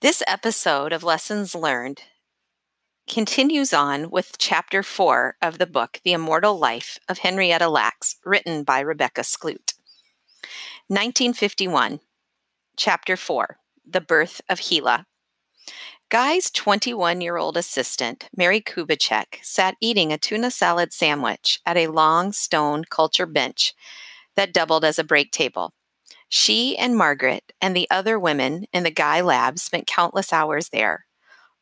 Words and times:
This 0.00 0.22
episode 0.28 0.92
of 0.92 1.02
Lessons 1.02 1.56
Learned 1.56 2.02
continues 3.10 3.72
on 3.72 4.10
with 4.10 4.38
chapter 4.38 4.84
four 4.84 5.34
of 5.42 5.58
the 5.58 5.66
book, 5.66 5.98
The 6.04 6.12
Immortal 6.12 6.56
Life 6.56 7.00
of 7.08 7.18
Henrietta 7.18 7.68
Lacks, 7.68 8.14
written 8.24 8.62
by 8.62 8.78
Rebecca 8.78 9.22
Skloot. 9.22 9.74
1951, 10.86 11.98
chapter 12.76 13.16
four, 13.16 13.58
The 13.84 14.00
Birth 14.00 14.40
of 14.48 14.60
HeLa. 14.60 15.06
Gey's 16.12 16.52
21 16.52 17.20
year 17.20 17.36
old 17.36 17.56
assistant, 17.56 18.28
Mary 18.36 18.60
Kubicek, 18.60 19.40
sat 19.42 19.74
eating 19.80 20.12
a 20.12 20.18
tuna 20.18 20.52
salad 20.52 20.92
sandwich 20.92 21.58
at 21.66 21.76
a 21.76 21.88
long 21.88 22.30
stone 22.30 22.84
culture 22.88 23.26
bench 23.26 23.74
that 24.36 24.54
doubled 24.54 24.84
as 24.84 25.00
a 25.00 25.04
break 25.04 25.32
table. 25.32 25.72
She 26.28 26.76
and 26.76 26.94
Margaret 26.96 27.52
and 27.60 27.74
the 27.74 27.88
other 27.90 28.18
women 28.18 28.66
in 28.72 28.82
the 28.82 28.90
Gey 28.90 29.22
lab 29.22 29.58
spent 29.58 29.86
countless 29.86 30.30
hours 30.32 30.68
there, 30.68 31.06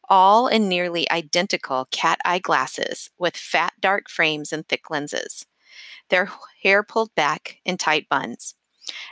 all 0.08 0.48
in 0.48 0.68
nearly 0.68 1.08
identical 1.10 1.86
cat 1.92 2.18
eye 2.24 2.40
glasses 2.40 3.10
with 3.16 3.36
fat 3.36 3.74
dark 3.80 4.10
frames 4.10 4.52
and 4.52 4.66
thick 4.66 4.90
lenses, 4.90 5.46
their 6.08 6.30
hair 6.62 6.82
pulled 6.82 7.14
back 7.14 7.58
in 7.64 7.76
tight 7.76 8.08
buns. 8.08 8.54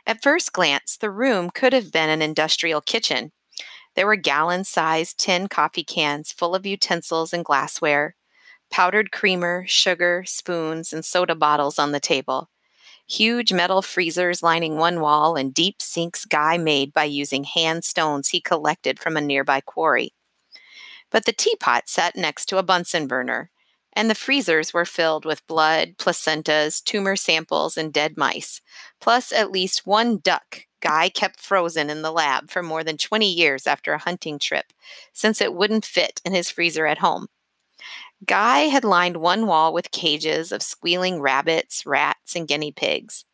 At 0.07 0.23
first 0.23 0.53
glance, 0.53 0.97
the 0.97 1.11
room 1.11 1.51
could 1.51 1.73
have 1.73 1.93
been 1.93 2.11
an 2.11 2.23
industrial 2.23 2.81
kitchen. 2.81 3.31
There 3.95 4.07
were 4.07 4.17
gallon 4.17 4.65
sized 4.65 5.19
tin 5.19 5.49
coffee 5.49 5.85
cans 5.85 6.33
full 6.33 6.57
of 6.57 6.67
utensils 6.67 7.33
and 7.33 7.45
glassware, 7.45 8.17
powdered 8.73 9.13
creamer, 9.13 9.65
sugar, 9.69 10.25
spoons, 10.27 10.93
and 10.93 11.05
soda 11.05 11.37
bottles 11.37 11.79
on 11.79 11.93
the 11.93 12.01
table 12.01 12.51
huge 13.09 13.53
metal 13.53 13.83
freezers 13.83 14.43
lining 14.43 14.77
one 14.77 15.01
wall, 15.01 15.37
and 15.37 15.55
deep 15.55 15.81
sinks 15.81 16.25
Gey 16.25 16.59
made 16.59 16.93
by 16.93 17.05
using 17.05 17.45
hand 17.45 17.85
stones 17.85 18.29
he 18.29 18.41
collected 18.41 18.99
from 18.99 19.17
a 19.17 19.21
nearby 19.21 19.61
quarry. 19.61 20.13
But 21.11 21.25
the 21.27 21.33
teapot 21.33 21.89
sat 21.89 22.17
next 22.17 22.47
to 22.47 22.59
a 22.59 22.63
Bunsen 22.63 23.07
burner, 23.07 23.51
and 23.93 24.11
the 24.11 24.15
freezers 24.15 24.75
were 24.75 24.85
filled 24.85 25.25
with 25.25 25.47
blood, 25.47 25.97
placentas, 25.97 26.83
tumor 26.83 27.17
samples, 27.17 27.77
and 27.77 27.93
dead 27.93 28.17
mice, 28.17 28.61
plus 29.01 29.33
at 29.33 29.53
least 29.53 29.87
one 29.87 30.19
duck 30.19 30.67
Gey 30.83 31.09
kept 31.09 31.41
frozen 31.41 31.89
in 31.89 32.03
the 32.03 32.13
lab 32.13 32.51
for 32.51 32.63
more 32.63 32.85
than 32.85 32.99
20 32.99 33.31
years 33.33 33.67
after 33.67 33.95
a 33.95 33.99
hunting 33.99 34.39
trip, 34.39 34.67
since 35.13 35.41
it 35.41 35.55
wouldn't 35.55 35.85
fit 35.87 36.21
in 36.25 36.35
his 36.35 36.51
freezer 36.51 36.87
at 36.87 36.99
home. 36.99 37.29
Gey 38.27 38.69
had 38.69 38.85
lined 38.85 39.17
one 39.17 39.47
wall 39.47 39.73
with 39.73 39.91
cages 39.91 40.53
of 40.53 40.63
squealing 40.63 41.21
rabbits, 41.21 41.85
rats, 41.85 42.37
and 42.37 42.47
guinea 42.47 42.73
pigs. 42.73 43.25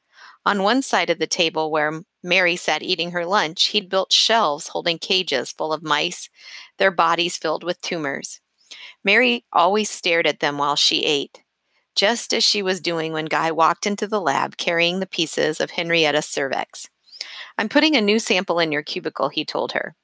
On 0.46 0.62
one 0.62 0.80
side 0.80 1.10
of 1.10 1.18
the 1.18 1.26
table 1.26 1.70
where 1.70 2.02
Mary 2.22 2.56
sat 2.56 2.82
eating 2.82 3.10
her 3.10 3.26
lunch, 3.26 3.66
he'd 3.66 3.90
built 3.90 4.12
shelves 4.12 4.68
holding 4.68 4.98
cages 4.98 5.52
full 5.52 5.72
of 5.72 5.82
mice, 5.82 6.30
their 6.78 6.90
bodies 6.90 7.36
filled 7.36 7.62
with 7.62 7.80
tumors. 7.82 8.40
Mary 9.04 9.44
always 9.52 9.90
stared 9.90 10.26
at 10.26 10.40
them 10.40 10.56
while 10.56 10.76
she 10.76 11.04
ate, 11.04 11.42
just 11.94 12.32
as 12.32 12.42
she 12.42 12.62
was 12.62 12.80
doing 12.80 13.12
when 13.12 13.26
Gey 13.26 13.50
walked 13.50 13.86
into 13.86 14.06
the 14.06 14.20
lab 14.20 14.56
carrying 14.56 15.00
the 15.00 15.06
pieces 15.06 15.60
of 15.60 15.72
Henrietta's 15.72 16.26
cervix. 16.26 16.88
I'm 17.58 17.68
putting 17.68 17.94
a 17.94 18.00
new 18.00 18.18
sample 18.18 18.58
in 18.58 18.72
your 18.72 18.82
cubicle, 18.82 19.28
he 19.28 19.44
told 19.44 19.72
her. 19.72 19.94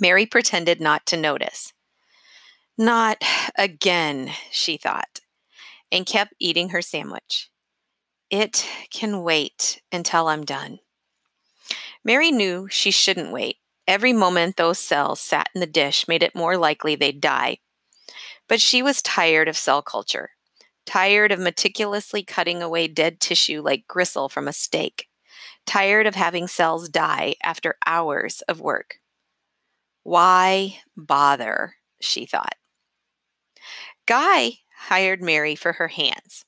Mary 0.00 0.24
pretended 0.24 0.80
not 0.80 1.04
to 1.06 1.16
notice. 1.16 1.72
Not 2.78 3.22
again, 3.56 4.32
she 4.50 4.76
thought, 4.76 5.20
and 5.90 6.06
kept 6.06 6.34
eating 6.38 6.70
her 6.70 6.80
sandwich. 6.80 7.50
It 8.30 8.66
can 8.90 9.22
wait 9.22 9.82
until 9.92 10.28
I'm 10.28 10.44
done. 10.44 10.78
Mary 12.02 12.32
knew 12.32 12.68
she 12.70 12.90
shouldn't 12.90 13.30
wait. 13.30 13.58
Every 13.86 14.14
moment 14.14 14.56
those 14.56 14.78
cells 14.78 15.20
sat 15.20 15.50
in 15.54 15.60
the 15.60 15.66
dish 15.66 16.08
made 16.08 16.22
it 16.22 16.34
more 16.34 16.56
likely 16.56 16.94
they'd 16.94 17.20
die. 17.20 17.58
But 18.48 18.60
she 18.60 18.82
was 18.82 19.02
tired 19.02 19.48
of 19.48 19.56
cell 19.56 19.82
culture, 19.82 20.30
tired 20.86 21.30
of 21.30 21.38
meticulously 21.38 22.22
cutting 22.22 22.62
away 22.62 22.88
dead 22.88 23.20
tissue 23.20 23.60
like 23.60 23.86
gristle 23.86 24.30
from 24.30 24.48
a 24.48 24.52
steak, 24.52 25.08
tired 25.66 26.06
of 26.06 26.14
having 26.14 26.48
cells 26.48 26.88
die 26.88 27.34
after 27.42 27.76
hours 27.86 28.40
of 28.48 28.60
work. 28.60 28.96
Why 30.04 30.78
bother? 30.96 31.74
she 32.00 32.24
thought. 32.26 32.56
Gey 34.06 34.60
hired 34.88 35.22
Mary 35.22 35.54
for 35.54 35.74
her 35.74 35.88
hands. 35.88 36.44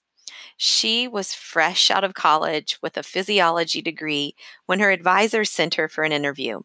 She 0.56 1.08
was 1.08 1.34
fresh 1.34 1.90
out 1.90 2.04
of 2.04 2.14
college 2.14 2.78
with 2.82 2.96
a 2.96 3.02
physiology 3.02 3.82
degree 3.82 4.34
when 4.66 4.80
her 4.80 4.90
advisor 4.90 5.44
sent 5.44 5.74
her 5.74 5.88
for 5.88 6.04
an 6.04 6.12
interview. 6.12 6.60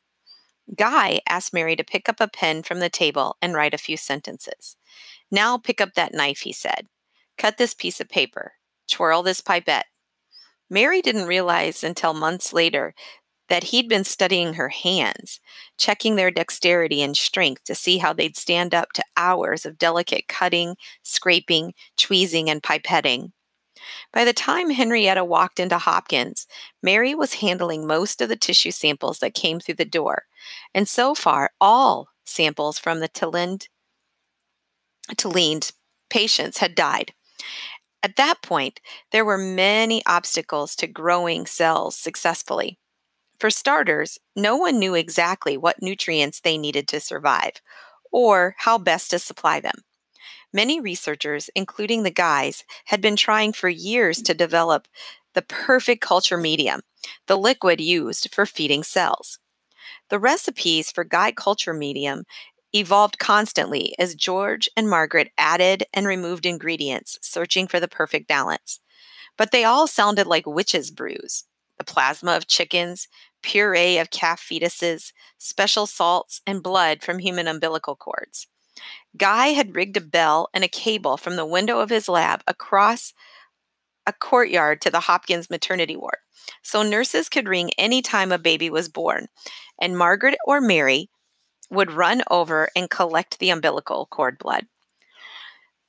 Gey 0.75 1.21
asked 1.27 1.53
Mary 1.53 1.75
to 1.75 1.83
pick 1.83 2.07
up 2.07 2.19
a 2.19 2.27
pen 2.27 2.63
from 2.63 2.79
the 2.79 2.89
table 2.89 3.37
and 3.41 3.53
write 3.53 3.73
a 3.73 3.79
few 3.79 3.97
sentences. 3.97 4.75
Now 5.31 5.57
pick 5.57 5.81
up 5.81 5.93
that 5.93 6.13
knife, 6.13 6.41
he 6.41 6.53
said. 6.53 6.87
Cut 7.37 7.57
this 7.57 7.73
piece 7.73 7.99
of 7.99 8.09
paper. 8.09 8.53
Twirl 8.87 9.23
this 9.23 9.41
pipette. 9.41 9.85
Mary 10.69 11.01
didn't 11.01 11.25
realize 11.25 11.83
until 11.83 12.13
months 12.13 12.53
later 12.53 12.93
that 13.49 13.65
he'd 13.65 13.89
been 13.89 14.03
studying 14.03 14.53
her 14.53 14.69
hands, 14.69 15.39
checking 15.77 16.15
their 16.15 16.31
dexterity 16.31 17.01
and 17.01 17.17
strength 17.17 17.63
to 17.65 17.75
see 17.75 17.97
how 17.97 18.13
they'd 18.13 18.37
stand 18.37 18.73
up 18.73 18.91
to 18.93 19.03
hours 19.17 19.65
of 19.65 19.77
delicate 19.77 20.27
cutting, 20.27 20.75
scraping, 21.03 21.73
tweezing, 21.97 22.49
and 22.49 22.63
pipetting. 22.63 23.31
By 24.11 24.25
the 24.25 24.33
time 24.33 24.69
Henrietta 24.69 25.23
walked 25.23 25.59
into 25.59 25.77
Hopkins, 25.77 26.47
Mary 26.83 27.15
was 27.15 27.35
handling 27.35 27.87
most 27.87 28.21
of 28.21 28.29
the 28.29 28.35
tissue 28.35 28.71
samples 28.71 29.19
that 29.19 29.33
came 29.33 29.59
through 29.59 29.75
the 29.75 29.85
door, 29.85 30.25
and 30.73 30.87
so 30.87 31.15
far, 31.15 31.51
all 31.59 32.09
samples 32.25 32.77
from 32.77 32.99
the 32.99 33.09
TeLinde, 33.09 33.67
TeLinde 35.15 35.71
patients 36.09 36.59
had 36.59 36.75
died. 36.75 37.13
At 38.03 38.15
that 38.15 38.41
point, 38.41 38.79
there 39.11 39.25
were 39.25 39.37
many 39.37 40.01
obstacles 40.05 40.75
to 40.77 40.87
growing 40.87 41.45
cells 41.45 41.97
successfully. 41.97 42.77
For 43.39 43.49
starters, 43.49 44.19
no 44.35 44.55
one 44.55 44.79
knew 44.79 44.95
exactly 44.95 45.57
what 45.57 45.81
nutrients 45.81 46.39
they 46.39 46.57
needed 46.57 46.87
to 46.89 46.99
survive 46.99 47.53
or 48.11 48.55
how 48.59 48.77
best 48.77 49.11
to 49.11 49.19
supply 49.19 49.59
them. 49.59 49.83
Many 50.53 50.79
researchers, 50.79 51.49
including 51.55 52.03
the 52.03 52.11
Geys, 52.11 52.63
had 52.85 53.01
been 53.01 53.15
trying 53.15 53.53
for 53.53 53.69
years 53.69 54.21
to 54.23 54.33
develop 54.33 54.87
the 55.33 55.41
perfect 55.43 56.01
culture 56.01 56.37
medium, 56.37 56.81
the 57.27 57.37
liquid 57.37 57.81
used 57.81 58.33
for 58.33 58.45
feeding 58.45 58.83
cells. 58.83 59.39
The 60.09 60.19
recipes 60.19 60.91
for 60.91 61.03
Gey 61.05 61.31
culture 61.33 61.73
medium 61.73 62.25
evolved 62.73 63.19
constantly 63.19 63.95
as 63.99 64.15
George 64.15 64.69
and 64.77 64.89
Margaret 64.89 65.31
added 65.37 65.85
and 65.93 66.07
removed 66.07 66.45
ingredients, 66.45 67.17
searching 67.21 67.67
for 67.67 67.79
the 67.79 67.87
perfect 67.87 68.27
balance. 68.27 68.79
But 69.37 69.51
they 69.51 69.63
all 69.65 69.87
sounded 69.87 70.27
like 70.27 70.47
witches' 70.47 70.91
brews. 70.91 71.45
The 71.79 71.85
plasma 71.85 72.35
of 72.35 72.45
chickens, 72.45 73.07
puree 73.41 73.97
of 73.97 74.11
calf 74.11 74.41
fetuses, 74.41 75.11
special 75.37 75.87
salts, 75.87 76.41
and 76.45 76.61
blood 76.61 77.01
from 77.01 77.19
human 77.19 77.47
umbilical 77.47 77.95
cords. 77.95 78.47
Gey 79.17 79.53
had 79.53 79.75
rigged 79.75 79.97
a 79.97 80.01
bell 80.01 80.49
and 80.53 80.63
a 80.63 80.67
cable 80.67 81.17
from 81.17 81.35
the 81.35 81.45
window 81.45 81.79
of 81.79 81.89
his 81.89 82.07
lab 82.07 82.43
across 82.47 83.13
a 84.05 84.13
courtyard 84.13 84.81
to 84.81 84.91
the 84.91 85.01
Hopkins 85.01 85.49
maternity 85.49 85.95
ward, 85.95 86.17
so 86.63 86.83
nurses 86.83 87.29
could 87.29 87.47
ring 87.47 87.71
any 87.77 88.01
time 88.01 88.31
a 88.31 88.37
baby 88.37 88.69
was 88.69 88.89
born, 88.89 89.27
and 89.79 89.97
Margaret 89.97 90.37
or 90.45 90.61
Mary 90.61 91.09
would 91.69 91.91
run 91.91 92.23
over 92.29 92.69
and 92.75 92.89
collect 92.89 93.39
the 93.39 93.51
umbilical 93.51 94.07
cord 94.07 94.37
blood. 94.37 94.65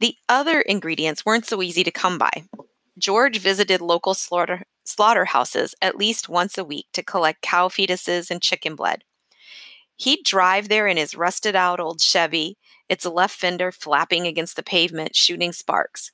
The 0.00 0.16
other 0.28 0.60
ingredients 0.60 1.26
weren't 1.26 1.46
so 1.46 1.62
easy 1.62 1.84
to 1.84 1.90
come 1.90 2.18
by. 2.18 2.44
George 2.98 3.38
visited 3.38 3.80
local 3.80 4.14
slaughter, 4.14 4.64
slaughterhouses 4.90 5.74
at 5.80 5.96
least 5.96 6.28
once 6.28 6.58
a 6.58 6.64
week 6.64 6.86
to 6.92 7.02
collect 7.02 7.42
cow 7.42 7.68
fetuses 7.68 8.30
and 8.30 8.42
chicken 8.42 8.74
blood. 8.74 9.04
He'd 9.96 10.24
drive 10.24 10.68
there 10.68 10.86
in 10.86 10.96
his 10.96 11.14
rusted 11.14 11.54
out 11.54 11.78
old 11.78 12.00
Chevy, 12.00 12.56
its 12.88 13.04
left 13.04 13.38
fender 13.38 13.70
flapping 13.70 14.26
against 14.26 14.56
the 14.56 14.62
pavement, 14.62 15.14
shooting 15.14 15.52
sparks. 15.52 16.10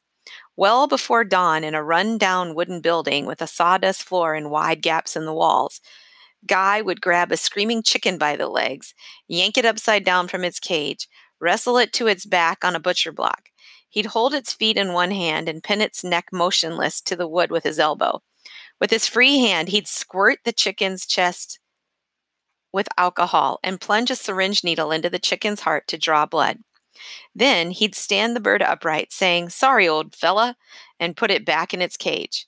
Well 0.56 0.88
before 0.88 1.24
dawn, 1.24 1.62
in 1.62 1.74
a 1.74 1.84
run 1.84 2.18
down 2.18 2.54
wooden 2.54 2.80
building 2.80 3.26
with 3.26 3.40
a 3.40 3.46
sawdust 3.46 4.02
floor 4.02 4.34
and 4.34 4.50
wide 4.50 4.82
gaps 4.82 5.14
in 5.14 5.24
the 5.24 5.32
walls, 5.32 5.80
Gey 6.46 6.82
would 6.82 7.00
grab 7.00 7.32
a 7.32 7.36
screaming 7.36 7.82
chicken 7.82 8.18
by 8.18 8.36
the 8.36 8.48
legs, 8.48 8.94
yank 9.28 9.56
it 9.56 9.64
upside 9.64 10.04
down 10.04 10.28
from 10.28 10.44
its 10.44 10.60
cage, 10.60 11.08
wrestle 11.40 11.78
it 11.78 11.92
to 11.94 12.06
its 12.06 12.24
back 12.24 12.64
on 12.64 12.74
a 12.74 12.80
butcher 12.80 13.12
block. 13.12 13.50
He'd 13.88 14.06
hold 14.06 14.34
its 14.34 14.52
feet 14.52 14.76
in 14.76 14.92
one 14.92 15.10
hand 15.10 15.48
and 15.48 15.62
pin 15.62 15.80
its 15.80 16.04
neck 16.04 16.26
motionless 16.32 17.00
to 17.02 17.16
the 17.16 17.28
wood 17.28 17.50
with 17.50 17.64
his 17.64 17.78
elbow. 17.78 18.22
With 18.80 18.90
his 18.90 19.06
free 19.06 19.38
hand, 19.38 19.68
he'd 19.68 19.88
squirt 19.88 20.40
the 20.44 20.52
chicken's 20.52 21.06
chest 21.06 21.58
with 22.72 22.88
alcohol 22.98 23.58
and 23.64 23.80
plunge 23.80 24.10
a 24.10 24.16
syringe 24.16 24.62
needle 24.62 24.92
into 24.92 25.08
the 25.08 25.18
chicken's 25.18 25.60
heart 25.60 25.88
to 25.88 25.98
draw 25.98 26.26
blood. 26.26 26.58
Then 27.34 27.70
he'd 27.70 27.94
stand 27.94 28.34
the 28.34 28.40
bird 28.40 28.62
upright, 28.62 29.12
saying, 29.12 29.50
Sorry, 29.50 29.88
old 29.88 30.14
fella, 30.14 30.56
and 30.98 31.16
put 31.16 31.30
it 31.30 31.44
back 31.44 31.72
in 31.72 31.82
its 31.82 31.96
cage. 31.96 32.46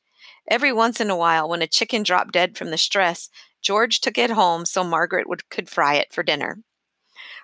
Every 0.50 0.72
once 0.72 1.00
in 1.00 1.10
a 1.10 1.16
while, 1.16 1.48
when 1.48 1.62
a 1.62 1.66
chicken 1.66 2.02
dropped 2.02 2.32
dead 2.32 2.56
from 2.56 2.70
the 2.70 2.78
stress, 2.78 3.28
George 3.60 4.00
took 4.00 4.16
it 4.16 4.30
home 4.30 4.64
so 4.64 4.84
Margaret 4.84 5.28
would, 5.28 5.48
could 5.50 5.69
fry 5.69 5.94
it 5.94 6.12
for 6.12 6.22
dinner. 6.22 6.62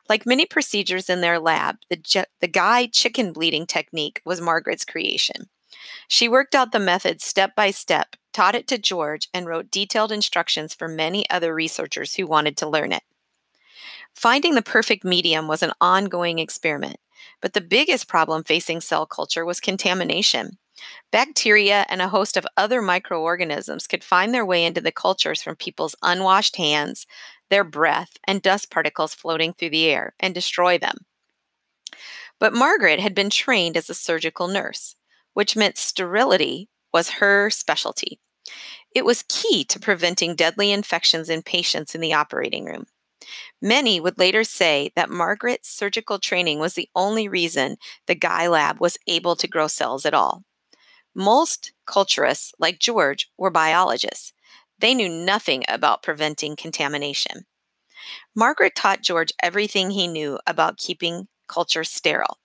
Like 0.09 0.27
many 0.27 0.47
procedures 0.47 1.09
in 1.09 1.21
their 1.21 1.39
lab, 1.39 1.77
the, 1.89 2.27
the 2.41 2.49
Gey 2.49 2.89
chicken 2.89 3.33
bleeding 3.33 3.67
technique 3.67 4.21
was 4.25 4.41
Margaret's 4.41 4.85
creation. 4.85 5.49
She 6.09 6.29
worked 6.29 6.55
out 6.55 6.73
the 6.73 6.79
method 6.79 7.21
step 7.21 7.55
by 7.55 7.71
step, 7.71 8.17
taught 8.33 8.55
it 8.55 8.67
to 8.69 8.79
George, 8.79 9.29
and 9.33 9.47
wrote 9.47 9.71
detailed 9.71 10.13
instructions 10.13 10.75
for 10.75 10.89
many 10.89 11.29
other 11.31 11.55
researchers 11.55 12.15
who 12.15 12.27
wanted 12.27 12.57
to 12.59 12.69
learn 12.69 12.93
it. 12.93 13.03
Finding 14.15 14.55
the 14.55 14.63
perfect 14.63 15.05
medium 15.05 15.49
was 15.49 15.63
an 15.63 15.73
ongoing 15.81 16.39
experiment, 16.39 16.97
but 17.41 17.53
the 17.53 17.61
biggest 17.61 18.09
problem 18.09 18.45
facing 18.45 18.81
cell 18.81 19.07
culture 19.07 19.45
was 19.45 19.61
contamination. 19.61 20.59
Bacteria 21.11 21.87
and 21.89 22.03
a 22.03 22.09
host 22.09 22.37
of 22.37 22.47
other 22.57 22.83
microorganisms 22.83 23.87
could 23.87 24.03
find 24.03 24.35
their 24.35 24.45
way 24.45 24.65
into 24.65 24.81
the 24.81 24.93
cultures 24.93 25.43
from 25.43 25.57
people's 25.57 25.95
unwashed 26.03 26.57
hands, 26.57 27.07
their 27.51 27.65
breath, 27.65 28.17
and 28.27 28.43
dust 28.43 28.71
particles 28.71 29.15
floating 29.15 29.53
through 29.53 29.71
the 29.71 29.87
air 29.87 30.15
and 30.19 30.35
destroy 30.35 30.79
them. 30.79 31.07
But 32.41 32.53
Margaret 32.53 32.99
had 32.99 33.15
been 33.15 33.31
trained 33.31 33.77
as 33.77 33.89
a 33.89 33.95
surgical 33.95 34.49
nurse, 34.49 34.97
which 35.35 35.57
meant 35.57 35.77
sterility 35.79 36.69
was 36.93 37.11
her 37.11 37.51
specialty. 37.51 38.19
It 38.95 39.05
was 39.05 39.25
key 39.29 39.65
to 39.65 39.81
preventing 39.81 40.35
deadly 40.35 40.73
infections 40.73 41.29
in 41.29 41.43
patients 41.43 41.95
in 41.95 42.01
the 42.01 42.15
operating 42.15 42.65
room. 42.65 42.87
Many 43.61 44.01
would 44.01 44.19
later 44.19 44.45
say 44.45 44.93
that 44.97 45.11
Margaret's 45.11 45.69
surgical 45.69 46.19
training 46.19 46.59
was 46.59 46.75
the 46.75 46.89
only 46.95 47.29
reason 47.29 47.77
the 48.07 48.15
Gey 48.15 48.49
lab 48.49 48.81
was 48.81 48.99
able 49.07 49.37
to 49.37 49.49
grow 49.49 49.67
cells 49.67 50.05
at 50.05 50.15
all. 50.15 50.45
Most 51.15 51.73
culturists, 51.87 52.53
like 52.59 52.79
George, 52.79 53.31
were 53.39 53.51
biologists. 53.51 54.33
They 54.79 54.95
knew 54.95 55.09
nothing 55.09 55.65
about 55.69 56.03
preventing 56.03 56.57
contamination. 56.57 57.47
Margaret 58.35 58.75
taught 58.75 59.03
George 59.03 59.33
everything 59.43 59.91
he 59.91 60.07
knew 60.07 60.39
about 60.47 60.77
keeping 60.77 61.29
culture 61.49 61.85
sterile. 61.85 62.39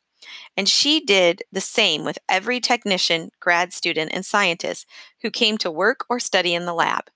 And 0.58 0.68
she 0.68 1.00
did 1.00 1.44
the 1.52 1.62
same 1.62 2.04
with 2.04 2.20
every 2.28 2.60
technician, 2.60 3.32
grad 3.40 3.74
student, 3.74 4.12
and 4.14 4.26
scientist 4.26 4.86
who 5.22 5.32
came 5.32 5.58
to 5.60 5.72
work 5.72 6.06
or 6.10 6.20
study 6.20 6.54
in 6.54 6.66
the 6.66 6.74
lab. 6.74 7.10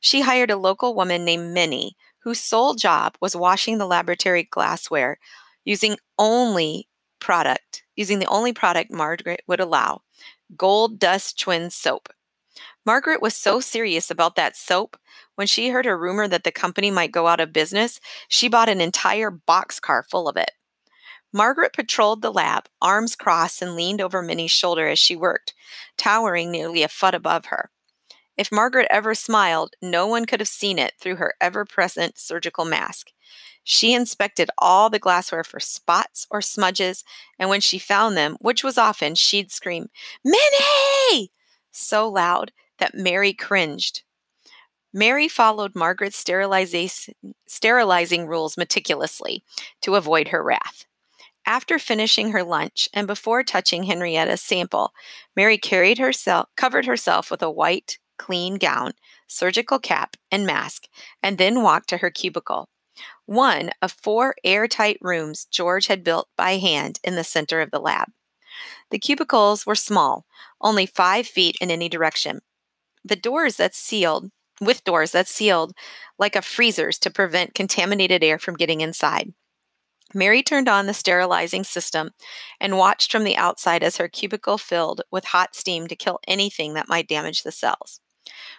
She 0.00 0.22
hired 0.22 0.50
a 0.50 0.56
local 0.56 0.94
woman 0.94 1.24
named 1.24 1.52
Minnie, 1.52 1.96
whose 2.20 2.40
sole 2.40 2.74
job 2.74 3.16
was 3.20 3.36
washing 3.36 3.78
the 3.78 3.86
laboratory 3.86 4.44
glassware 4.44 5.18
using 5.64 5.96
only 6.18 6.88
product, 7.18 7.82
using 7.96 8.18
the 8.18 8.26
only 8.26 8.52
product 8.52 8.90
Margaret 8.90 9.42
would 9.46 9.60
allow, 9.60 10.02
Gold 10.56 10.98
Dust 10.98 11.38
twin 11.38 11.70
soap. 11.70 12.08
Margaret 12.84 13.22
was 13.22 13.36
so 13.36 13.60
serious 13.60 14.10
about 14.10 14.36
that 14.36 14.56
soap, 14.56 14.96
when 15.40 15.46
she 15.46 15.70
heard 15.70 15.86
a 15.86 15.96
rumor 15.96 16.28
that 16.28 16.44
the 16.44 16.52
company 16.52 16.90
might 16.90 17.12
go 17.12 17.26
out 17.26 17.40
of 17.40 17.52
business, 17.52 17.98
she 18.28 18.48
bought 18.48 18.68
an 18.68 18.80
entire 18.80 19.30
boxcar 19.30 20.02
full 20.06 20.28
of 20.28 20.36
it. 20.36 20.50
Margaret 21.32 21.72
patrolled 21.72 22.22
the 22.22 22.32
lab, 22.32 22.68
arms 22.82 23.14
crossed, 23.14 23.62
and 23.62 23.76
leaned 23.76 24.00
over 24.00 24.20
Minnie's 24.20 24.50
shoulder 24.50 24.88
as 24.88 24.98
she 24.98 25.14
worked, 25.14 25.54
towering 25.96 26.50
nearly 26.50 26.82
a 26.82 26.88
foot 26.88 27.14
above 27.14 27.46
her. 27.46 27.70
If 28.36 28.50
Margaret 28.50 28.88
ever 28.90 29.14
smiled, 29.14 29.74
no 29.80 30.06
one 30.06 30.24
could 30.24 30.40
have 30.40 30.48
seen 30.48 30.78
it 30.78 30.94
through 30.98 31.16
her 31.16 31.34
ever 31.40 31.64
present 31.64 32.18
surgical 32.18 32.64
mask. 32.64 33.10
She 33.62 33.92
inspected 33.92 34.50
all 34.58 34.90
the 34.90 34.98
glassware 34.98 35.44
for 35.44 35.60
spots 35.60 36.26
or 36.30 36.40
smudges, 36.40 37.04
and 37.38 37.48
when 37.48 37.60
she 37.60 37.78
found 37.78 38.16
them, 38.16 38.36
which 38.40 38.64
was 38.64 38.78
often, 38.78 39.14
she'd 39.14 39.52
scream, 39.52 39.88
Minnie! 40.24 41.30
so 41.70 42.08
loud 42.08 42.52
that 42.78 42.94
Mary 42.94 43.32
cringed. 43.32 44.02
Mary 44.92 45.28
followed 45.28 45.76
Margaret's 45.76 46.16
sterilizing 46.16 48.26
rules 48.26 48.56
meticulously 48.56 49.44
to 49.82 49.94
avoid 49.94 50.28
her 50.28 50.42
wrath. 50.42 50.86
After 51.50 51.80
finishing 51.80 52.30
her 52.30 52.44
lunch 52.44 52.88
and 52.94 53.08
before 53.08 53.42
touching 53.42 53.82
Henrietta's 53.82 54.40
sample, 54.40 54.92
Mary 55.34 55.58
carried 55.58 55.98
herself, 55.98 56.48
covered 56.56 56.86
herself 56.86 57.28
with 57.28 57.42
a 57.42 57.50
white, 57.50 57.98
clean 58.18 58.54
gown, 58.54 58.92
surgical 59.26 59.80
cap, 59.80 60.14
and 60.30 60.46
mask, 60.46 60.86
and 61.24 61.38
then 61.38 61.64
walked 61.64 61.88
to 61.88 61.96
her 61.96 62.08
cubicle, 62.08 62.68
one 63.26 63.72
of 63.82 63.90
four 63.90 64.36
airtight 64.44 64.98
rooms 65.00 65.44
George 65.44 65.88
had 65.88 66.04
built 66.04 66.28
by 66.36 66.52
hand 66.58 67.00
in 67.02 67.16
the 67.16 67.24
center 67.24 67.60
of 67.60 67.72
the 67.72 67.80
lab. 67.80 68.12
The 68.92 69.00
cubicles 69.00 69.66
were 69.66 69.74
small, 69.74 70.26
only 70.60 70.86
five 70.86 71.26
feet 71.26 71.56
in 71.60 71.68
any 71.68 71.88
direction. 71.88 72.42
The 73.04 73.16
doors 73.16 73.56
that 73.56 73.74
sealed, 73.74 74.30
with 74.60 74.84
doors 74.84 75.10
that 75.10 75.26
sealed 75.26 75.72
like 76.16 76.36
a 76.36 76.42
freezers 76.42 76.96
to 77.00 77.10
prevent 77.10 77.54
contaminated 77.54 78.22
air 78.22 78.38
from 78.38 78.54
getting 78.54 78.82
inside. 78.82 79.32
Mary 80.14 80.42
turned 80.42 80.68
on 80.68 80.86
the 80.86 80.94
sterilizing 80.94 81.64
system 81.64 82.10
and 82.60 82.78
watched 82.78 83.12
from 83.12 83.24
the 83.24 83.36
outside 83.36 83.82
as 83.82 83.96
her 83.96 84.08
cubicle 84.08 84.58
filled 84.58 85.02
with 85.10 85.26
hot 85.26 85.54
steam 85.54 85.86
to 85.86 85.96
kill 85.96 86.18
anything 86.26 86.74
that 86.74 86.88
might 86.88 87.08
damage 87.08 87.42
the 87.42 87.52
cells. 87.52 88.00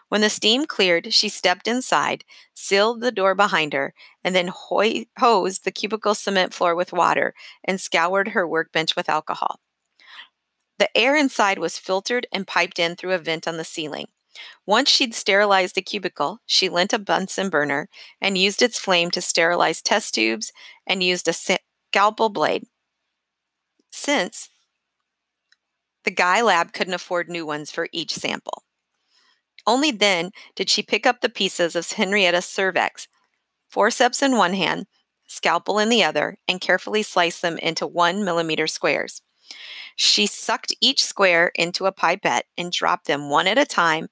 When 0.09 0.21
the 0.21 0.29
steam 0.29 0.65
cleared, 0.65 1.13
she 1.13 1.29
stepped 1.29 1.67
inside, 1.67 2.25
sealed 2.53 3.01
the 3.01 3.11
door 3.11 3.35
behind 3.35 3.73
her, 3.73 3.93
and 4.23 4.35
then 4.35 4.49
ho- 4.49 5.05
hosed 5.19 5.63
the 5.63 5.71
cubicle 5.71 6.15
cement 6.15 6.53
floor 6.53 6.75
with 6.75 6.93
water 6.93 7.33
and 7.63 7.79
scoured 7.79 8.29
her 8.29 8.47
workbench 8.47 8.95
with 8.95 9.09
alcohol. 9.09 9.59
The 10.79 10.95
air 10.97 11.15
inside 11.15 11.59
was 11.59 11.77
filtered 11.77 12.27
and 12.33 12.47
piped 12.47 12.79
in 12.79 12.95
through 12.95 13.13
a 13.13 13.19
vent 13.19 13.47
on 13.47 13.57
the 13.57 13.63
ceiling. 13.63 14.07
Once 14.65 14.89
she'd 14.89 15.13
sterilized 15.13 15.75
the 15.75 15.81
cubicle, 15.81 16.39
she 16.45 16.69
lent 16.69 16.93
a 16.93 16.99
Bunsen 16.99 17.49
burner 17.49 17.89
and 18.19 18.37
used 18.37 18.61
its 18.61 18.79
flame 18.79 19.11
to 19.11 19.21
sterilize 19.21 19.81
test 19.81 20.13
tubes 20.15 20.51
and 20.87 21.03
used 21.03 21.27
a 21.27 21.33
scalpel 21.33 22.29
blade. 22.29 22.63
Since 23.91 24.49
the 26.03 26.11
Gey 26.11 26.41
lab 26.41 26.73
couldn't 26.73 26.93
afford 26.93 27.29
new 27.29 27.45
ones 27.45 27.71
for 27.71 27.87
each 27.91 28.13
sample. 28.13 28.63
Only 29.67 29.91
then 29.91 30.31
did 30.55 30.69
she 30.69 30.81
pick 30.81 31.05
up 31.05 31.21
the 31.21 31.29
pieces 31.29 31.75
of 31.75 31.91
Henrietta's 31.91 32.45
cervix, 32.45 33.07
forceps 33.69 34.21
in 34.21 34.37
one 34.37 34.53
hand, 34.53 34.87
scalpel 35.27 35.77
in 35.77 35.89
the 35.89 36.03
other, 36.03 36.37
and 36.47 36.59
carefully 36.59 37.03
slice 37.03 37.39
them 37.39 37.57
into 37.59 37.85
one 37.85 38.23
millimeter 38.25 38.67
squares. 38.67 39.21
She 39.95 40.25
sucked 40.25 40.73
each 40.81 41.03
square 41.03 41.51
into 41.55 41.85
a 41.85 41.91
pipette 41.91 42.45
and 42.57 42.71
dropped 42.71 43.07
them 43.07 43.29
one 43.29 43.47
at 43.47 43.57
a 43.57 43.65
time 43.65 44.09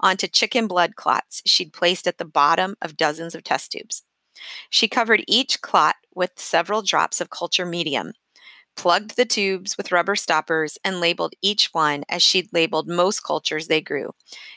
onto 0.00 0.26
chicken 0.26 0.66
blood 0.66 0.96
clots 0.96 1.42
she'd 1.46 1.72
placed 1.72 2.06
at 2.06 2.18
the 2.18 2.24
bottom 2.24 2.76
of 2.82 2.96
dozens 2.96 3.34
of 3.34 3.44
test 3.44 3.72
tubes. 3.72 4.02
She 4.70 4.88
covered 4.88 5.24
each 5.26 5.60
clot 5.60 5.96
with 6.14 6.32
several 6.36 6.82
drops 6.82 7.20
of 7.20 7.30
culture 7.30 7.66
medium, 7.66 8.12
plugged 8.76 9.16
the 9.16 9.26
tubes 9.26 9.76
with 9.76 9.92
rubber 9.92 10.16
stoppers, 10.16 10.78
and 10.84 11.00
labeled 11.00 11.34
each 11.42 11.70
one 11.72 12.04
as 12.08 12.22
she'd 12.22 12.52
labeled 12.52 12.88
most 12.88 13.20
cultures 13.20 13.66
they 13.66 13.80
grew, 13.80 14.14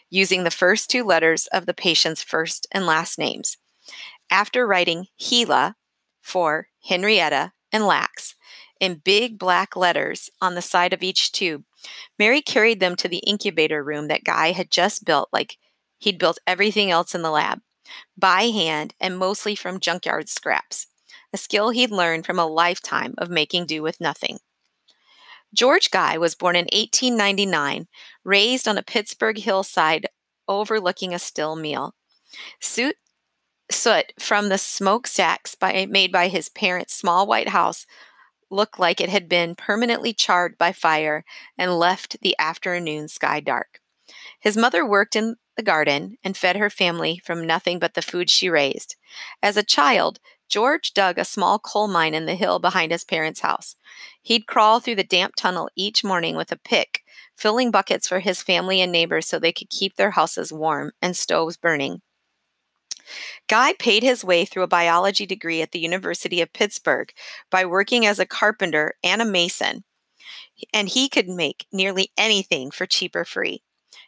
using 0.09 0.43
the 0.43 0.51
first 0.51 0.89
two 0.89 1.03
letters 1.03 1.47
of 1.47 1.65
the 1.65 1.73
patient's 1.73 2.23
first 2.23 2.67
and 2.71 2.85
last 2.85 3.19
names. 3.19 3.57
After 4.29 4.65
writing 4.65 5.07
HeLa 5.21 5.75
for 6.21 6.67
Henrietta 6.87 7.51
and 7.71 7.85
Lacks 7.85 8.35
in 8.83 8.95
big 8.95 9.39
black 9.39 9.77
letters 9.77 10.29
on 10.41 10.55
the 10.55 10.61
side 10.61 10.91
of 10.91 11.01
each 11.01 11.31
tube, 11.31 11.63
Mary 12.19 12.41
carried 12.41 12.81
them 12.81 12.97
to 12.97 13.07
the 13.07 13.19
incubator 13.19 13.81
room 13.81 14.09
that 14.09 14.25
Gey 14.25 14.51
had 14.51 14.69
just 14.69 15.05
built, 15.05 15.29
like 15.31 15.57
he'd 15.99 16.19
built 16.19 16.37
everything 16.45 16.91
else 16.91 17.15
in 17.15 17.21
the 17.21 17.31
lab, 17.31 17.61
by 18.17 18.43
hand 18.43 18.93
and 18.99 19.17
mostly 19.17 19.55
from 19.55 19.79
junkyard 19.79 20.27
scraps, 20.27 20.87
a 21.31 21.37
skill 21.37 21.69
he'd 21.69 21.91
learned 21.91 22.25
from 22.25 22.37
a 22.37 22.45
lifetime 22.45 23.13
of 23.17 23.29
making 23.29 23.67
do 23.67 23.81
with 23.81 24.01
nothing. 24.01 24.39
George 25.53 25.89
Gey 25.89 26.17
was 26.17 26.35
born 26.35 26.57
in 26.57 26.65
1899, 26.65 27.87
raised 28.25 28.67
on 28.67 28.77
a 28.77 28.83
Pittsburgh 28.83 29.37
hillside 29.37 30.07
overlooking 30.49 31.13
a 31.13 31.19
still 31.19 31.55
mill. 31.55 31.93
Soot, 32.59 32.97
soot 33.71 34.11
from 34.19 34.49
the 34.49 34.57
smokestacks 34.57 35.55
by, 35.55 35.85
made 35.89 36.11
by 36.11 36.27
his 36.27 36.49
parents' 36.49 36.93
small 36.93 37.25
white 37.25 37.49
house 37.49 37.85
looked 38.53 38.79
like 38.79 39.01
it 39.01 39.09
had 39.09 39.27
been 39.27 39.55
permanently 39.55 40.13
charred 40.13 40.57
by 40.57 40.71
fire 40.71 41.25
and 41.57 41.77
left 41.77 42.17
the 42.21 42.35
afternoon 42.39 43.07
sky 43.07 43.39
dark. 43.39 43.81
His 44.39 44.55
mother 44.55 44.85
worked 44.85 45.15
in 45.15 45.35
the 45.55 45.63
garden 45.63 46.17
and 46.23 46.35
fed 46.35 46.55
her 46.57 46.69
family 46.69 47.21
from 47.23 47.45
nothing 47.45 47.79
but 47.79 47.93
the 47.93 48.01
food 48.01 48.29
she 48.29 48.49
raised. 48.49 48.95
As 49.41 49.57
a 49.57 49.63
child, 49.63 50.19
George 50.49 50.93
dug 50.93 51.17
a 51.17 51.25
small 51.25 51.57
coal 51.57 51.87
mine 51.87 52.13
in 52.13 52.25
the 52.25 52.35
hill 52.35 52.59
behind 52.59 52.91
his 52.91 53.03
parents' 53.03 53.41
house. 53.41 53.75
He'd 54.21 54.47
crawl 54.47 54.79
through 54.79 54.95
the 54.95 55.03
damp 55.03 55.35
tunnel 55.35 55.69
each 55.75 56.03
morning 56.03 56.35
with 56.35 56.51
a 56.51 56.57
pick, 56.57 57.01
filling 57.35 57.71
buckets 57.71 58.07
for 58.07 58.19
his 58.19 58.43
family 58.43 58.81
and 58.81 58.91
neighbors 58.91 59.27
so 59.27 59.39
they 59.39 59.51
could 59.51 59.69
keep 59.69 59.95
their 59.95 60.11
houses 60.11 60.53
warm 60.53 60.91
and 61.01 61.15
stoves 61.15 61.57
burning. 61.57 62.01
Gey 63.49 63.73
paid 63.79 64.03
his 64.03 64.23
way 64.23 64.45
through 64.45 64.63
a 64.63 64.67
biology 64.67 65.25
degree 65.25 65.61
at 65.61 65.71
the 65.71 65.79
University 65.79 66.41
of 66.41 66.53
Pittsburgh 66.53 67.13
by 67.49 67.65
working 67.65 68.05
as 68.05 68.19
a 68.19 68.25
carpenter 68.25 68.95
and 69.03 69.21
a 69.21 69.25
mason, 69.25 69.83
and 70.73 70.89
he 70.89 71.09
could 71.09 71.27
make 71.27 71.65
nearly 71.71 72.11
anything 72.17 72.71
for 72.71 72.85
cheap 72.85 73.15
or 73.15 73.25
free. 73.25 73.63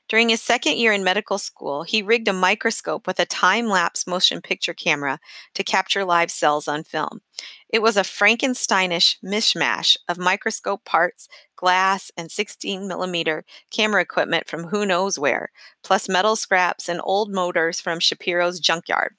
During 0.07 0.29
his 0.29 0.41
second 0.41 0.77
year 0.77 0.93
in 0.93 1.03
medical 1.03 1.39
school, 1.39 1.83
he 1.83 2.03
rigged 2.03 2.27
a 2.27 2.33
microscope 2.33 3.07
with 3.07 3.19
a 3.19 3.25
time 3.25 3.67
lapse 3.67 4.05
motion 4.05 4.39
picture 4.39 4.73
camera 4.73 5.19
to 5.55 5.63
capture 5.63 6.05
live 6.05 6.29
cells 6.29 6.67
on 6.67 6.83
film. 6.83 7.21
It 7.69 7.81
was 7.81 7.97
a 7.97 8.01
Frankensteinish 8.01 9.17
mishmash 9.23 9.97
of 10.07 10.19
microscope 10.19 10.85
parts, 10.85 11.27
glass, 11.55 12.11
and 12.15 12.31
16 12.31 12.87
millimeter 12.87 13.45
camera 13.71 14.01
equipment 14.01 14.47
from 14.47 14.65
who 14.65 14.85
knows 14.85 15.17
where, 15.17 15.51
plus 15.83 16.07
metal 16.07 16.35
scraps 16.35 16.87
and 16.87 17.01
old 17.03 17.31
motors 17.31 17.79
from 17.79 17.99
Shapiro's 17.99 18.59
junkyard. 18.59 19.15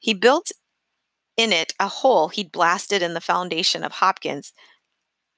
He 0.00 0.12
built 0.12 0.50
in 1.36 1.52
it 1.52 1.72
a 1.78 1.88
hole 1.88 2.28
he'd 2.28 2.52
blasted 2.52 3.00
in 3.00 3.14
the 3.14 3.20
foundation 3.20 3.84
of 3.84 3.92
Hopkins 3.92 4.52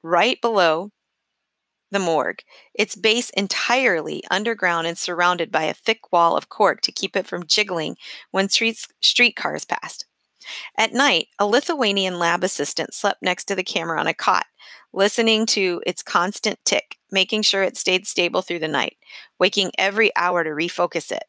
right 0.02 0.40
below 0.40 0.92
the 1.96 2.00
morgue, 2.04 2.42
its 2.74 2.94
base 2.94 3.30
entirely 3.30 4.22
underground 4.30 4.86
and 4.86 4.98
surrounded 4.98 5.50
by 5.50 5.62
a 5.62 5.72
thick 5.72 6.12
wall 6.12 6.36
of 6.36 6.50
cork 6.50 6.82
to 6.82 6.92
keep 6.92 7.16
it 7.16 7.26
from 7.26 7.46
jiggling 7.46 7.96
when 8.32 8.50
street, 8.50 8.86
streetcars 9.00 9.64
passed. 9.64 10.04
At 10.76 10.92
night, 10.92 11.28
a 11.38 11.46
Lithuanian 11.46 12.18
lab 12.18 12.44
assistant 12.44 12.92
slept 12.92 13.22
next 13.22 13.44
to 13.44 13.54
the 13.54 13.64
camera 13.64 13.98
on 13.98 14.06
a 14.06 14.12
cot, 14.12 14.44
listening 14.92 15.46
to 15.46 15.82
its 15.86 16.02
constant 16.02 16.58
tick, 16.66 16.98
making 17.10 17.42
sure 17.42 17.62
it 17.62 17.78
stayed 17.78 18.06
stable 18.06 18.42
through 18.42 18.58
the 18.58 18.68
night, 18.68 18.98
waking 19.38 19.72
every 19.78 20.14
hour 20.16 20.44
to 20.44 20.50
refocus 20.50 21.10
it. 21.10 21.24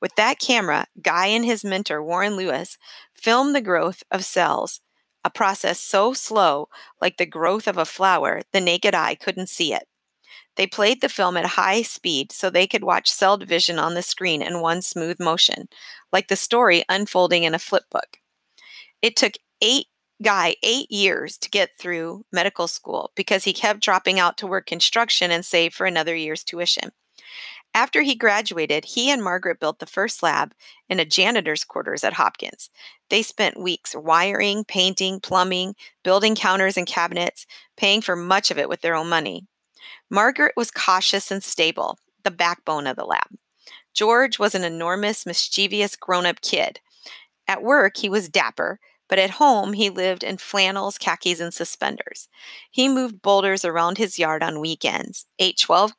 With 0.00 0.14
that 0.16 0.38
camera, 0.38 0.86
Gey 1.02 1.36
and 1.36 1.44
his 1.44 1.64
mentor, 1.64 2.02
Warren 2.02 2.34
Lewis, 2.34 2.78
filmed 3.12 3.54
the 3.54 3.60
growth 3.60 4.02
of 4.10 4.24
cells, 4.24 4.80
a 5.22 5.28
process 5.28 5.78
so 5.78 6.14
slow, 6.14 6.70
like 6.98 7.18
the 7.18 7.26
growth 7.26 7.68
of 7.68 7.76
a 7.76 7.84
flower, 7.84 8.40
the 8.54 8.60
naked 8.62 8.94
eye 8.94 9.14
couldn't 9.14 9.50
see 9.50 9.74
it. 9.74 9.86
They 10.58 10.66
played 10.66 11.00
the 11.00 11.08
film 11.08 11.38
at 11.38 11.46
high 11.46 11.82
speed 11.82 12.32
so 12.32 12.50
they 12.50 12.66
could 12.66 12.84
watch 12.84 13.10
cell 13.10 13.38
division 13.38 13.78
on 13.78 13.94
the 13.94 14.02
screen 14.02 14.42
in 14.42 14.60
one 14.60 14.82
smooth 14.82 15.18
motion, 15.18 15.68
like 16.12 16.28
the 16.28 16.36
story 16.36 16.84
unfolding 16.90 17.44
in 17.44 17.54
a 17.54 17.58
flipbook. 17.58 18.18
It 19.00 19.16
took 19.16 19.34
eight 19.62 19.86
Gey 20.20 20.56
eight 20.64 20.90
years 20.90 21.38
to 21.38 21.48
get 21.48 21.78
through 21.78 22.24
medical 22.32 22.66
school 22.66 23.12
because 23.14 23.44
he 23.44 23.52
kept 23.52 23.78
dropping 23.80 24.18
out 24.18 24.36
to 24.38 24.48
work 24.48 24.66
construction 24.66 25.30
and 25.30 25.44
save 25.44 25.72
for 25.72 25.86
another 25.86 26.16
year's 26.16 26.42
tuition. 26.42 26.90
After 27.72 28.02
he 28.02 28.16
graduated, 28.16 28.84
he 28.84 29.12
and 29.12 29.22
Margaret 29.22 29.60
built 29.60 29.78
the 29.78 29.86
first 29.86 30.20
lab 30.24 30.54
in 30.88 30.98
a 30.98 31.04
janitor's 31.04 31.62
quarters 31.62 32.02
at 32.02 32.14
Hopkins. 32.14 32.68
They 33.10 33.22
spent 33.22 33.60
weeks 33.60 33.94
wiring, 33.94 34.64
painting, 34.64 35.20
plumbing, 35.20 35.76
building 36.02 36.34
counters 36.34 36.76
and 36.76 36.86
cabinets, 36.86 37.46
paying 37.76 38.00
for 38.00 38.16
much 38.16 38.50
of 38.50 38.58
it 38.58 38.68
with 38.68 38.80
their 38.80 38.96
own 38.96 39.08
money. 39.08 39.46
Margaret 40.10 40.54
was 40.56 40.70
cautious 40.70 41.30
and 41.30 41.42
stable, 41.42 41.98
the 42.24 42.30
backbone 42.30 42.86
of 42.86 42.96
the 42.96 43.04
lab. 43.04 43.28
George 43.94 44.38
was 44.38 44.54
an 44.54 44.64
enormous, 44.64 45.26
mischievous 45.26 45.96
grown 45.96 46.24
up 46.24 46.40
kid. 46.40 46.80
At 47.46 47.62
work, 47.62 47.96
he 47.98 48.08
was 48.08 48.28
dapper, 48.28 48.80
but 49.08 49.18
at 49.18 49.30
home, 49.30 49.72
he 49.72 49.90
lived 49.90 50.22
in 50.22 50.36
flannels, 50.36 50.98
khakis, 50.98 51.40
and 51.40 51.52
suspenders. 51.52 52.28
He 52.70 52.88
moved 52.88 53.22
boulders 53.22 53.64
around 53.64 53.98
his 53.98 54.18
yard 54.18 54.42
on 54.42 54.60
weekends, 54.60 55.26
ate 55.38 55.58
12 55.58 55.92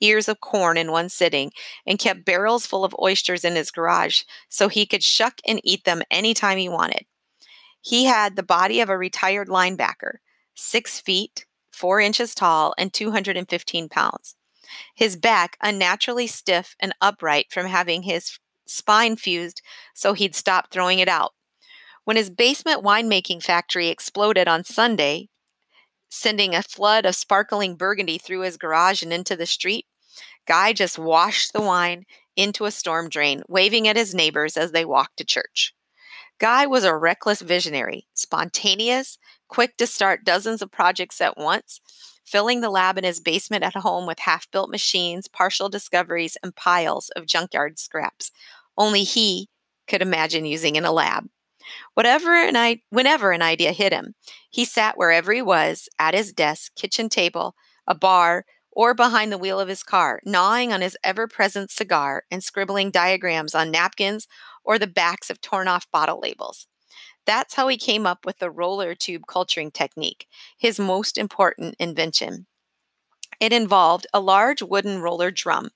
ears 0.00 0.28
of 0.28 0.40
corn 0.40 0.76
in 0.76 0.90
one 0.90 1.08
sitting, 1.08 1.52
and 1.86 1.98
kept 1.98 2.24
barrels 2.24 2.66
full 2.66 2.84
of 2.84 2.96
oysters 3.00 3.44
in 3.44 3.54
his 3.54 3.70
garage 3.70 4.22
so 4.48 4.68
he 4.68 4.86
could 4.86 5.02
shuck 5.02 5.40
and 5.46 5.60
eat 5.62 5.84
them 5.84 6.02
anytime 6.10 6.58
he 6.58 6.68
wanted. 6.68 7.04
He 7.80 8.04
had 8.04 8.36
the 8.36 8.42
body 8.42 8.80
of 8.80 8.88
a 8.88 8.98
retired 8.98 9.48
linebacker, 9.48 10.14
six 10.54 11.00
feet, 11.00 11.46
four 11.72 12.00
inches 12.00 12.34
tall, 12.34 12.74
and 12.78 12.92
215 12.92 13.88
pounds. 13.88 14.36
His 14.94 15.16
back 15.16 15.56
unnaturally 15.60 16.26
stiff 16.26 16.76
and 16.80 16.94
upright 17.00 17.46
from 17.50 17.66
having 17.66 18.02
his 18.02 18.38
spine 18.66 19.16
fused 19.16 19.60
so 19.94 20.12
he'd 20.12 20.34
stop 20.34 20.70
throwing 20.70 20.98
it 20.98 21.08
out. 21.08 21.32
When 22.04 22.16
his 22.16 22.30
basement 22.30 22.82
winemaking 22.82 23.42
factory 23.42 23.88
exploded 23.88 24.48
on 24.48 24.64
Sunday, 24.64 25.28
sending 26.08 26.54
a 26.54 26.62
flood 26.62 27.06
of 27.06 27.14
sparkling 27.14 27.76
burgundy 27.76 28.18
through 28.18 28.40
his 28.40 28.56
garage 28.56 29.02
and 29.02 29.12
into 29.12 29.36
the 29.36 29.46
street, 29.46 29.86
Gey 30.46 30.72
just 30.72 30.98
washed 30.98 31.52
the 31.52 31.62
wine 31.62 32.04
into 32.36 32.64
a 32.64 32.70
storm 32.70 33.08
drain, 33.08 33.42
waving 33.48 33.86
at 33.86 33.96
his 33.96 34.14
neighbors 34.14 34.56
as 34.56 34.72
they 34.72 34.84
walked 34.84 35.16
to 35.18 35.24
church. 35.24 35.74
Gey 36.42 36.66
was 36.66 36.82
a 36.82 36.96
reckless 36.96 37.40
visionary, 37.40 38.08
spontaneous, 38.14 39.16
quick 39.46 39.76
to 39.76 39.86
start 39.86 40.24
dozens 40.24 40.60
of 40.60 40.72
projects 40.72 41.20
at 41.20 41.38
once, 41.38 41.80
filling 42.24 42.60
the 42.60 42.68
lab 42.68 42.98
in 42.98 43.04
his 43.04 43.20
basement 43.20 43.62
at 43.62 43.76
home 43.76 44.06
with 44.06 44.18
half 44.18 44.50
built 44.50 44.68
machines, 44.68 45.28
partial 45.28 45.68
discoveries, 45.68 46.36
and 46.42 46.56
piles 46.56 47.10
of 47.10 47.26
junkyard 47.26 47.78
scraps. 47.78 48.32
Only 48.76 49.04
he 49.04 49.50
could 49.86 50.02
imagine 50.02 50.44
using 50.44 50.74
in 50.74 50.84
a 50.84 50.90
lab. 50.90 51.28
Whatever 51.94 52.34
an 52.34 52.56
I- 52.56 52.82
whenever 52.90 53.30
an 53.30 53.42
idea 53.42 53.70
hit 53.70 53.92
him, 53.92 54.16
he 54.50 54.64
sat 54.64 54.98
wherever 54.98 55.32
he 55.32 55.42
was, 55.42 55.88
at 55.96 56.14
his 56.14 56.32
desk, 56.32 56.74
kitchen 56.74 57.08
table, 57.08 57.54
a 57.86 57.94
bar, 57.94 58.46
or 58.72 58.94
behind 58.94 59.30
the 59.30 59.38
wheel 59.38 59.60
of 59.60 59.68
his 59.68 59.82
car, 59.82 60.20
gnawing 60.24 60.72
on 60.72 60.80
his 60.80 60.96
ever 61.04 61.28
present 61.28 61.70
cigar 61.70 62.24
and 62.30 62.42
scribbling 62.42 62.90
diagrams 62.90 63.54
on 63.54 63.70
napkins 63.70 64.26
or 64.64 64.78
the 64.78 64.86
backs 64.86 65.30
of 65.30 65.40
torn 65.40 65.68
off 65.68 65.90
bottle 65.90 66.20
labels. 66.20 66.66
That's 67.24 67.54
how 67.54 67.68
he 67.68 67.76
came 67.76 68.06
up 68.06 68.26
with 68.26 68.38
the 68.38 68.50
roller 68.50 68.94
tube 68.94 69.22
culturing 69.28 69.70
technique, 69.70 70.26
his 70.58 70.80
most 70.80 71.16
important 71.16 71.76
invention. 71.78 72.46
It 73.40 73.52
involved 73.52 74.06
a 74.12 74.20
large 74.20 74.62
wooden 74.62 75.00
roller 75.00 75.30
drum, 75.30 75.70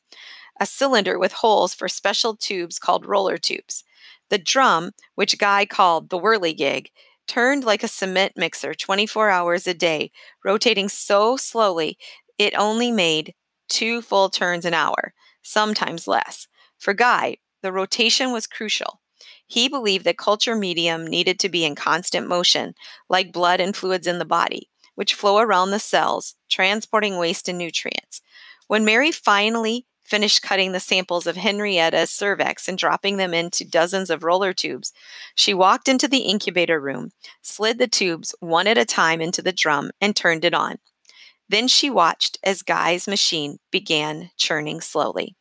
a 0.61 0.67
cylinder 0.67 1.19
with 1.19 1.33
holes 1.33 1.75
for 1.75 1.89
special 1.89 2.37
tubes 2.37 2.79
called 2.79 3.07
roller 3.07 3.39
tubes. 3.39 3.85
The 4.31 4.39
drum, 4.39 4.93
which 5.15 5.39
Gey 5.39 5.67
called 5.67 6.09
the 6.09 6.19
whirligig, 6.19 6.89
turned 7.29 7.65
like 7.65 7.83
a 7.83 7.89
cement 7.89 8.33
mixer 8.37 8.75
24 8.75 9.31
hours 9.31 9.67
a 9.67 9.75
day, 9.75 10.11
rotating 10.45 10.89
so 10.89 11.37
slowly 11.37 11.99
it 12.39 12.55
only 12.57 12.91
made 12.91 13.35
two 13.69 14.03
full 14.03 14.29
turns 14.29 14.65
an 14.65 14.75
hour, 14.75 15.15
sometimes 15.43 16.07
less. 16.07 16.47
For 16.79 16.95
Gey, 16.95 17.41
the 17.63 17.73
rotation 17.73 18.33
was 18.33 18.47
crucial. 18.47 19.01
He 19.47 19.69
believed 19.69 20.05
that 20.05 20.19
culture 20.19 20.57
medium 20.57 21.07
needed 21.07 21.39
to 21.41 21.49
be 21.49 21.65
in 21.65 21.75
constant 21.75 22.29
motion, 22.29 22.75
like 23.09 23.33
blood 23.33 23.61
and 23.61 23.77
fluids 23.77 24.07
in 24.07 24.19
the 24.19 24.25
body, 24.25 24.69
which 24.95 25.15
flow 25.15 25.39
around 25.39 25.71
the 25.71 25.79
cells, 25.79 26.35
transporting 26.49 27.17
waste 27.17 27.49
and 27.49 27.59
nutrients. 27.59 28.23
When 28.67 28.85
Mary 28.85 29.13
finally 29.13 29.87
finished 30.05 30.43
cutting 30.43 30.73
the 30.73 30.81
samples 30.81 31.27
of 31.27 31.37
Henrietta's 31.37 32.11
cervix 32.11 32.69
and 32.69 32.79
dropping 32.79 33.17
them 33.17 33.35
into 33.35 33.65
dozens 33.65 34.11
of 34.11 34.23
roller 34.23 34.53
tubes, 34.53 34.93
she 35.35 35.55
walked 35.55 35.89
into 35.89 36.09
the 36.09 36.19
incubator 36.19 36.81
room, 36.81 37.11
slid 37.43 37.79
the 37.79 37.89
tubes 37.89 38.35
one 38.41 38.67
at 38.67 38.79
a 38.79 38.85
time 38.85 39.21
into 39.21 39.43
the 39.43 39.53
drum, 39.53 39.91
and 40.01 40.15
turned 40.15 40.45
it 40.45 40.55
on. 40.55 40.79
Then 41.49 41.69
she 41.69 41.91
watched 41.91 42.39
as 42.43 42.63
Gey's 42.63 43.07
machine 43.07 43.59
began 43.71 44.31
churning 44.37 44.81
slowly. 44.81 45.37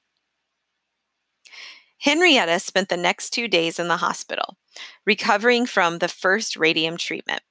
Henrietta 1.99 2.59
spent 2.59 2.89
the 2.89 2.97
next 2.97 3.31
two 3.31 3.47
days 3.47 3.79
in 3.79 3.87
the 3.87 3.97
hospital, 3.97 4.57
recovering 5.05 5.65
from 5.65 5.97
the 5.97 6.07
first 6.07 6.55
radium 6.55 6.97
treatment. 6.97 7.41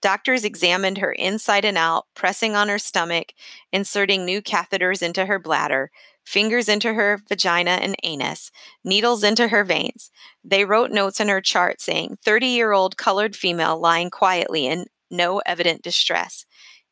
Doctors 0.00 0.44
examined 0.44 0.98
her 0.98 1.12
inside 1.12 1.64
and 1.64 1.78
out, 1.78 2.06
pressing 2.14 2.54
on 2.54 2.68
her 2.68 2.78
stomach, 2.78 3.32
inserting 3.72 4.24
new 4.24 4.42
catheters 4.42 5.02
into 5.02 5.26
her 5.26 5.38
bladder, 5.38 5.90
fingers 6.24 6.68
into 6.68 6.94
her 6.94 7.20
vagina 7.28 7.72
and 7.72 7.96
anus, 8.02 8.50
needles 8.82 9.22
into 9.22 9.48
her 9.48 9.64
veins. 9.64 10.10
They 10.42 10.64
wrote 10.64 10.90
notes 10.90 11.20
in 11.20 11.28
her 11.28 11.40
chart 11.40 11.80
saying 11.80 12.18
30 12.24 12.46
year 12.46 12.72
old 12.72 12.96
colored 12.96 13.36
female 13.36 13.78
lying 13.78 14.10
quietly 14.10 14.66
in 14.66 14.86
no 15.10 15.40
evident 15.46 15.82
distress, 15.82 16.44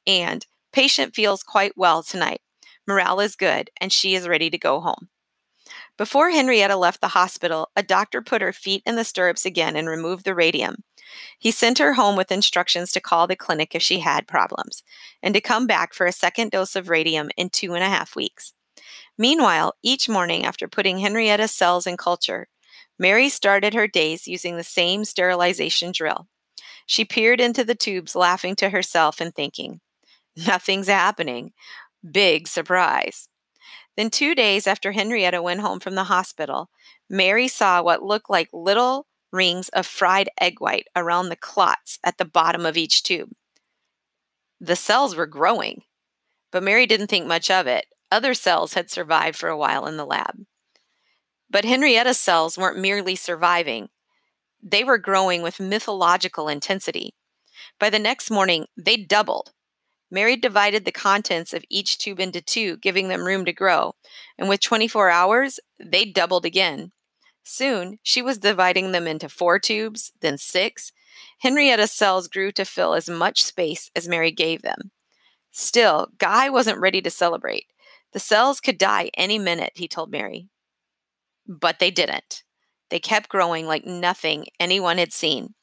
and 0.07 0.47
Patient 0.73 1.15
feels 1.15 1.43
quite 1.43 1.73
well 1.77 2.03
tonight. 2.03 2.41
Morale 2.87 3.21
is 3.21 3.37
good, 3.37 3.71
and 3.81 3.93
she 3.93 4.15
is 4.15 4.27
ready 4.27 4.51
to 4.51 4.59
go 4.59 4.81
home. 4.81 5.09
Before 5.97 6.31
Henrietta 6.31 6.77
left 6.77 7.01
the 7.01 7.09
hospital, 7.09 7.71
a 7.77 7.83
doctor 7.83 8.23
put 8.23 8.43
her 8.43 8.53
feet 8.53 8.83
in 8.87 8.97
the 8.97 9.05
stirrups 9.05 9.45
again 9.45 9.77
and 9.77 9.89
removed 9.89 10.25
the 10.25 10.35
radium. 10.35 10.77
He 11.39 11.51
sent 11.51 11.79
her 11.79 11.95
home 11.95 12.17
with 12.17 12.33
instructions 12.33 12.91
to 12.93 13.01
call 13.01 13.27
the 13.27 13.37
clinic 13.37 13.75
if 13.75 13.83
she 13.83 14.01
had 14.01 14.27
problems, 14.27 14.83
and 15.23 15.35
to 15.35 15.41
come 15.41 15.67
back 15.67 15.93
for 15.93 16.07
a 16.07 16.13
second 16.13 16.51
dose 16.51 16.75
of 16.75 16.89
radium 16.89 17.31
in 17.37 17.51
two 17.51 17.75
and 17.75 17.85
a 17.85 17.89
half 17.89 18.17
weeks. 18.17 18.55
Meanwhile, 19.19 19.75
each 19.83 20.09
morning 20.09 20.45
after 20.45 20.67
putting 20.67 20.99
Henrietta's 20.99 21.53
cells 21.53 21.87
in 21.87 21.97
culture, 21.97 22.49
Mary 22.99 23.29
started 23.29 23.75
her 23.75 23.87
days 23.87 24.27
using 24.27 24.57
the 24.57 24.65
same 24.65 25.05
sterilization 25.05 25.93
drill. 25.93 26.29
She 26.87 27.05
peered 27.05 27.41
into 27.41 27.65
the 27.65 27.75
tubes, 27.75 28.17
laughing 28.17 28.57
to 28.57 28.71
herself 28.71 29.21
and 29.21 29.35
thinking, 29.35 29.81
Nothing's 30.37 30.89
happening. 30.89 31.53
Big 32.09 32.49
surprise. 32.49 33.29
Then, 33.97 34.11
two 34.11 34.35
days 34.35 34.67
after 34.67 34.93
Henrietta 34.93 35.43
went 35.43 35.61
home 35.61 35.79
from 35.79 35.95
the 35.95 36.05
hospital, 36.05 36.71
Mary 37.11 37.47
saw 37.47 37.83
what 37.83 38.03
looked 38.03 38.31
like 38.31 38.49
little 38.53 39.07
rings 39.31 39.69
of 39.71 39.87
fried 39.87 40.31
egg 40.41 40.61
white 40.61 40.87
around 40.97 41.29
the 41.29 41.37
clots 41.37 41.99
at 42.05 42.19
the 42.19 42.25
bottom 42.25 42.65
of 42.65 42.77
each 42.77 43.03
tube. 43.03 43.31
The 44.61 44.77
cells 44.77 45.15
were 45.15 45.27
growing, 45.27 45.83
but 46.51 46.63
Mary 46.63 46.87
didn't 46.87 47.09
think 47.09 47.27
much 47.27 47.51
of 47.51 47.67
it. 47.67 47.87
other 48.11 48.35
cells 48.35 48.75
had 48.75 48.91
survived 48.91 49.39
for 49.39 49.49
a 49.49 49.57
while 49.57 49.87
in 49.87 49.97
the 49.97 50.05
lab. 50.05 50.45
But 51.49 51.65
Henrietta's 51.65 52.21
cells 52.21 52.59
weren't 52.59 52.79
merely 52.79 53.17
surviving, 53.17 53.89
they 54.63 54.85
were 54.85 54.99
growing 54.99 55.43
with 55.43 55.59
mythological 55.59 56.49
intensity. 56.49 57.15
By 57.81 57.91
the 57.91 57.99
next 57.99 58.31
morning, 58.31 58.67
they 58.77 58.97
doubled. 58.97 59.51
Mary 60.13 60.37
divided 60.37 60.85
the 60.85 60.93
contents 60.93 61.55
of 61.55 61.65
each 61.71 61.97
tube 61.97 62.21
into 62.21 62.43
two, 62.43 62.77
giving 62.77 63.09
them 63.09 63.25
room 63.25 63.47
to 63.47 63.53
grow. 63.53 63.95
And 64.37 64.47
with 64.47 64.61
24 64.61 65.09
hours, 65.09 65.59
they 65.81 66.05
doubled 66.05 66.45
again. 66.45 66.93
Soon, 67.43 67.99
she 68.03 68.21
was 68.21 68.37
dividing 68.37 68.93
them 68.93 69.07
into 69.07 69.31
four 69.31 69.59
tubes, 69.59 70.13
then 70.21 70.37
six. 70.37 70.93
Henrietta's 71.39 71.93
cells 71.93 72.29
grew 72.29 72.53
to 72.53 72.67
fill 72.67 72.93
as 72.93 73.09
much 73.09 73.43
space 73.43 73.91
as 73.97 74.07
Mary 74.07 74.31
gave 74.31 74.61
them. 74.61 74.91
Still, 75.51 76.09
Gey 76.21 76.51
wasn't 76.51 76.79
ready 76.79 77.01
to 77.01 77.11
celebrate. 77.11 77.69
The 78.13 78.21
cells 78.21 78.61
could 78.61 78.77
die 78.77 79.11
any 79.15 79.39
minute, 79.39 79.73
he 79.77 79.89
told 79.89 80.11
Mary. 80.11 80.49
But 81.47 81.79
they 81.79 81.91
didn't. 81.91 82.45
They 82.91 83.01
kept 83.01 83.31
growing 83.31 83.67
like 83.67 83.87
nothing 83.87 84.49
anyone 84.61 84.99
had 84.99 85.15
seen, 85.15 85.55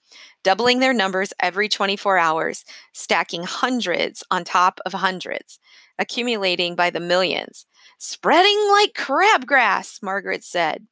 doubling 0.43 0.79
their 0.79 0.93
numbers 0.93 1.33
every 1.39 1.69
24 1.69 2.17
hours, 2.17 2.65
stacking 2.93 3.43
hundreds 3.43 4.23
on 4.31 4.43
top 4.43 4.79
of 4.85 4.93
hundreds, 4.93 5.59
accumulating 5.97 6.75
by 6.75 6.89
the 6.89 6.99
millions. 6.99 7.65
Spreading 7.97 8.57
like 8.71 8.93
crabgrass, 8.93 10.01
Margaret 10.01 10.43
said. 10.43 10.87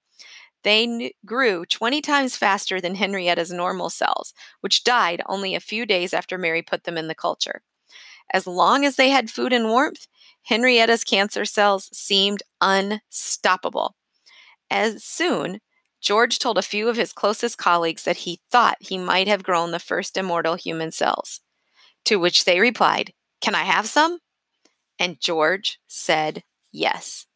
They 0.63 1.13
grew 1.25 1.65
20 1.65 2.01
times 2.01 2.35
faster 2.35 2.81
than 2.81 2.95
Henrietta's 2.95 3.51
normal 3.51 3.89
cells, 3.89 4.33
which 4.61 4.83
died 4.83 5.21
only 5.27 5.55
a 5.55 5.61
few 5.61 5.85
days 5.85 6.13
after 6.13 6.37
Mary 6.37 6.61
put 6.61 6.83
them 6.83 6.97
in 6.97 7.07
the 7.07 7.15
culture. 7.15 7.61
As 8.33 8.45
long 8.45 8.83
as 8.83 8.97
they 8.97 9.09
had 9.09 9.31
food 9.31 9.53
and 9.53 9.69
warmth, 9.69 10.07
Henrietta's 10.43 11.03
cancer 11.03 11.45
cells 11.45 11.89
seemed 11.93 12.43
unstoppable. 12.59 13.95
As 14.69 15.03
soon, 15.03 15.59
George 16.07 16.39
told 16.39 16.57
a 16.57 16.61
few 16.61 16.87
of 16.87 16.95
his 16.95 17.11
closest 17.11 17.57
colleagues 17.57 18.03
that 18.05 18.15
he 18.15 18.39
thought 18.49 18.77
he 18.79 18.97
might 18.97 19.27
have 19.27 19.43
grown 19.43 19.71
the 19.71 19.77
first 19.77 20.15
immortal 20.15 20.55
human 20.55 20.89
cells. 20.89 21.41
To 22.05 22.15
which 22.15 22.45
they 22.45 22.61
replied, 22.61 23.11
Can 23.41 23.53
I 23.53 23.63
have 23.63 23.87
some? 23.87 24.19
And 24.97 25.19
George 25.19 25.81
said 25.85 26.43
yes. 26.71 27.26